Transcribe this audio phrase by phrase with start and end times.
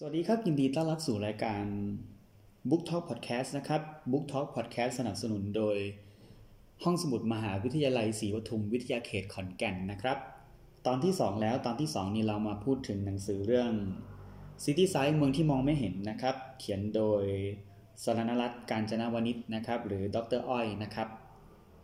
[0.00, 1.64] สวัสดีครับ ยินดีต้อนรับสู่รายการ
[2.68, 5.78] Book Talk Podcast นะครับ Book Talk Podcast สนับสนุนโดย
[6.84, 10.18] ห้องสมุดมหาวิทยาลัยศรีปทุมวิทยาเขตขอนแก่นนะครับ
[10.86, 13.70] ตอนที่ 2 แล้วตอนที่ 2 นี้เรามาพูดถึงหนังสือเรื่อง
[14.64, 17.24] City Side เมืองที่มองไม่เห็นนะครับ เขียนโดย
[18.04, 21.08] สรณรัตน์การจนาวนิชนะครับ หรือดรอ้อยนะครับ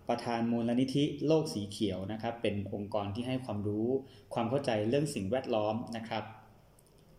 [0.08, 3.88] ประธานมูลนิธิโลกสีเขียวนะครับ เป็นองค์กรที่ให้ความรู้
[4.34, 6.24] ความเข้าใจเรื่องสิ่งแวดล้อมนะครับ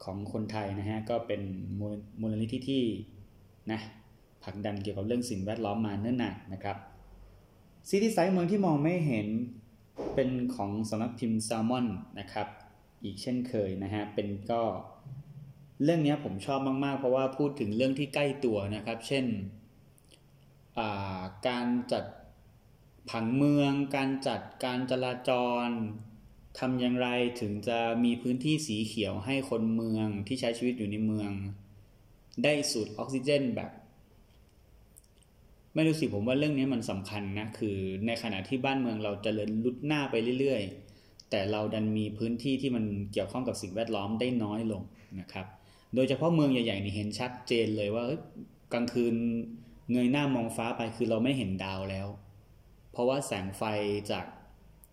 [0.03, 1.41] ของคนไทยนะฮะก็เป็น
[2.21, 2.83] มูลนิธิที่
[3.71, 3.79] นะ
[4.43, 6.77] ผลักดันเกี่ยวกับเรื่องสิ่งแวดล้อมมาเนิ่นนานนะครับ
[7.89, 9.27] ซิตี้ไซด์เมืองที่มองไม่เห็น
[10.15, 11.87] เป็นของสำนักพิมพ์แซลมอน
[12.19, 12.47] นะครับ
[13.03, 14.61] อีกเช่นเคยนะฮะเป็นก็
[15.83, 19.25] เรื่องนี้ผมชอบมากๆ เพราะว่าพูดถึงเรื่องที่ใกล้ตัวนะครับ เช่น
[21.47, 22.03] การจัด
[23.09, 25.31] ผังเมือง การจัดการจราจ
[25.65, 25.67] ร
[26.59, 27.07] ทำอย่างไร
[27.41, 31.31] ถึงจะมีพื้นที่สีเขียวให้คนเมืองที่ใช้ชีวิตอยู่ในเมือง
[32.43, 33.71] ได้สูดออกซิเจนแบบ
[35.73, 44.81] ไม่รู้สิผมว่าเรื่องนี้มันสำคัญนะคือในขณะที่บ้านเมืองเราจเจริญลุดหน้าไปเรื่อยๆ แต่เราดันมีพื้นที่ที่มันเกี่ยวข้องกับสิ่งแวดล้อมได้น้อยลง
[45.19, 45.45] นะครับ
[45.95, 48.03] โดยเฉพาะเมืองใหญ่ๆนี่เห็นชัดเจนเลยว่า
[48.73, 49.15] กลางคืน
[49.91, 52.07] เงยหน้ามองฟ้าไปคือเราไม่เห็นดาวแล้ว
[52.91, 53.63] เพราะว่าแสงไฟ
[54.11, 54.25] จาก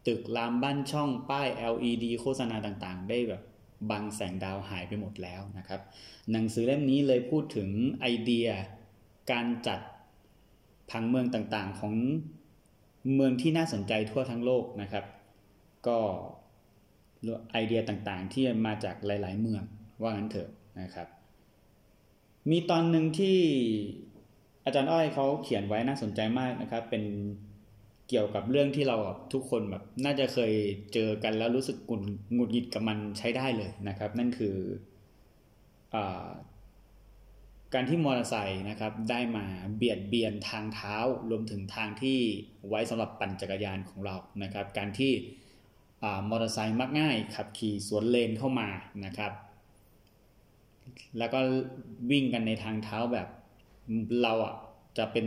[0.06, 3.42] ตึกรามบ้านช่องป้าย LED โฆษณาต่างๆ ได้แบบ
[3.90, 5.80] บังแสงดาวหายไปหมดแล้วนะครับ
[6.30, 7.68] หนังสือเล่มนี้เลยพูดถึง
[8.00, 8.48] ไอเดีย
[9.32, 9.80] การจัด
[10.90, 11.94] ผังเมืองต่างๆ ของ
[13.14, 15.04] เมืองที่น่าสนใจทั่วทั้งโลกนะครับ
[15.86, 15.98] ก็
[17.52, 19.62] ไอเดียต่างๆ ที่มาจากหลาย ๆ เมือง
[20.00, 20.50] ว่างั้นเถอะ
[20.80, 21.08] นะครับ
[22.50, 23.38] มีตอนหนึ่งที่
[24.64, 27.04] อาจารย์อ้อยเขาเขียนไว้น่าสนใจมากนะครับ เป็น
[28.12, 28.96] เกี่ยวกับเรื่องที่เรา
[29.32, 30.52] ทุกคนแบบน่าจะเคย
[30.94, 32.02] เจอกันแล้วรู้สึกกุน
[32.36, 34.56] งุดหงิดกับมันใช้ได้เลยนะครับ นั่นคือ
[35.94, 35.96] อ
[37.74, 39.44] การที่มอเตอร์ไซค์นะครับได้มา
[39.76, 40.96] เบียดเบียนทางเท้า
[41.30, 42.18] รวมถึงทางที่
[42.68, 45.12] ไว้สำหรับปั่นจักรยานของเรานะครับ การที่
[46.30, 48.68] มอเตอร์ไซค์มักง่ายขับขี่สวนเลนเข้ามา
[49.04, 49.32] นะครับ
[51.18, 51.40] แล้วก็
[52.10, 53.28] วิ่งกันในทางเท้าแบบ
[54.22, 54.54] เราอะ
[54.98, 55.24] จะเป็น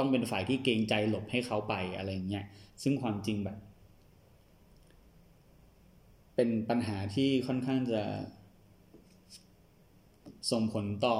[0.00, 2.44] ต้องเป็นฝ่ายที่เกรงใจหลบให้เขาไปอะไรเงี้ย
[2.82, 3.58] ซึ่งความจริงแบบ
[6.34, 8.02] เป็นปัญหาที่ค่อนข้างจะ
[10.50, 11.18] ส่งผลต่อ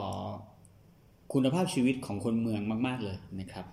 [1.32, 3.66] คุณภาพชีวิตของคนเมืองมาก ๆ เลยนะครับ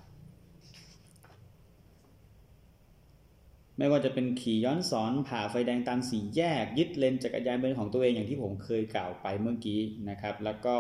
[3.78, 9.80] ไม่ว่าจะเป็นขี่ย้อนสอนผ่าไฟแดงตามสี่แยก ยึดเลนจักรยานเป็นของตัวเองอย่างที่ผมเคยกล่าวไปเมื่อกี้
[10.10, 10.78] นะครับ แล้วก็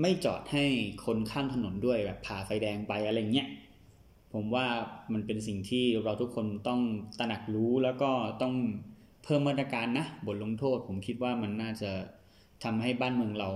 [0.00, 0.64] ไม่จอดให้
[1.06, 3.48] คนข้ามถนนด้วยแบบผ่าไฟแดงไปอะไรเงี้ย
[4.32, 4.66] ผมว่า
[5.12, 6.80] มันเป็นสิ่งที่เราทุกคนต้อง
[7.18, 8.10] ตระหนักรู้แล้วก็
[8.42, 8.54] ต้อง
[9.24, 11.90] เพิ่มมาตรการนะบทลงโทษ ผมคิดว่ามันน่าจะ
[12.64, 13.48] ทำให้บ้านเมืองเรา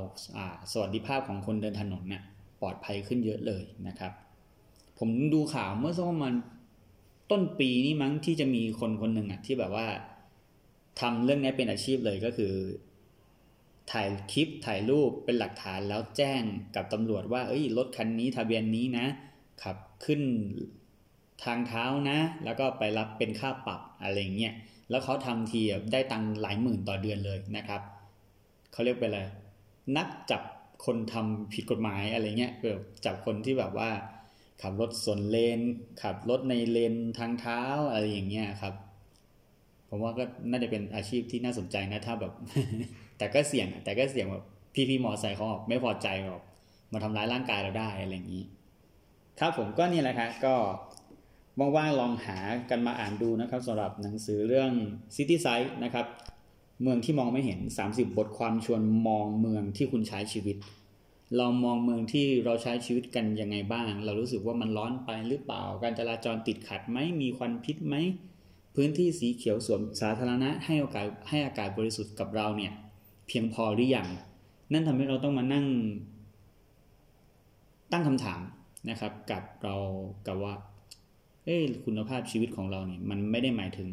[0.72, 2.22] สวัสดิภาพของคนเดินถนนเนี่ย
[2.60, 4.12] ปลอดภัยขึ้นเยอะเลยนะครับ
[4.98, 6.34] ผมดูข่าวเมื่อสักประมาณ
[7.30, 9.86] ต้นปีนี้มั้งที่จะมีคนคนหนึ่งอะที่แบบว่า
[11.00, 12.52] ทำเรื่องนี้เป็นอาชีพเลยก็คือ
[13.92, 16.42] ถ่ายคลิปถ่ายรูปเป็นหลักฐานแล้วแจ้ง
[16.74, 19.06] กับตำรวจว่า เอ้ยรถคันนี้ทะเบียนนี้นะ
[19.62, 20.22] ขับขึ้น
[21.44, 24.54] ทางเท้านะ แล้วก็ไปรับเป็นค่าปรับอะไรเงี้ย
[24.90, 25.60] แล้วเขาทำที
[25.92, 27.82] ได้ตังหลายหมื่นต่อเดือนเลยนะครับ
[28.72, 29.20] เขาเรียกไปอะไร
[29.96, 30.42] นักจับ
[30.84, 33.90] คนทำผิดกฎหมายอะไรเงี้ยแบบจับคนที่แบบว่า
[34.62, 35.60] ขับรถสวนเลน
[36.02, 37.60] ขับรถในเลนทางเท้า
[37.92, 38.74] อะไรอย่างเงี้ยครับ
[39.88, 42.32] ผมว่าก็น่าจะเป็นอาชีพที่น่าสนใจนะถ้าแบบ
[43.19, 44.44] แต่ก็เสี่ยงแต่ก็เสี่ยงแบบ
[44.75, 46.44] พี่พี่มอไซค์เขาไม่พอใจแบบ
[46.92, 48.44] มาทำร้ายร่างกายเราได้อะไรอย่างนี้
[49.41, 50.54] ครับผมก็นี่แหละครับก็
[51.76, 52.38] ว่างๆลองหา
[52.70, 54.70] กันมาอ่านดูนะครับสำหรับหนังสือเรื่อง
[55.14, 56.06] City Side นะครับ
[56.82, 60.56] เมืองที่มองไม่เห็น 30 บทความชวนมองเมืองที่คุณใช้ชีวิต
[61.36, 67.94] เรามองเมืองที่เราใช้ชีวิตกันยังไงบ้าง เรารู้สึกว่ามันร้อนไปหรือเปล่า การจราจรติดขัดไหมมีควันพิษไหม
[68.75, 72.72] พื้นที่สีเขียวสวมสาธารณะให้โอกาสให้อากาศบริสุทธิ์กับเราเนี่ย
[73.26, 74.08] เพียงพอหรือยัง
[74.72, 75.66] นั่นทำให้เราต้องมานั่ง
[77.93, 78.40] ตั้งคำถาม
[78.90, 79.76] นะครับ กับเรา
[80.26, 80.54] กับว่า
[81.44, 83.90] เอ้คุณภาพชีวิตของเราเนี่ยมันไม่ได้หมายถึง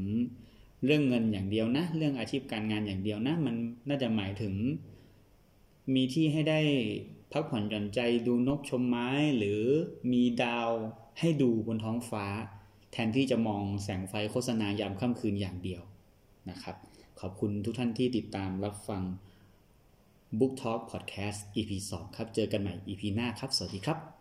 [0.86, 3.56] เรื่องเงินอย่างเดียวนะ เรื่องอาชีพการงานอย่างเดียวนะ มัน
[3.88, 4.54] น่าจะหมายถึง
[5.94, 6.60] มีที่ให้ได้
[7.32, 9.62] พักผ่อนหย่อนใจดูนกชมไม้ หรือ
[10.12, 10.70] มีดาว
[11.20, 12.26] ให้ดูบนท้องฟ้า
[12.92, 15.82] แทนที่จะมองแสงไฟโฆษณายามค่ำคืนอย่างเดียว
[16.50, 16.76] นะครับ
[17.22, 19.04] ขอบคุณทุกท่านที่ติดตามรับฟัง
[20.38, 24.21] Book Talk Podcast EP 2 ครับ เจอกันใหม่ EP หน้าครับ สวัสดีครับ